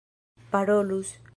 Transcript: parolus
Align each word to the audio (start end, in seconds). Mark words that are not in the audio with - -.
parolus 0.49 1.21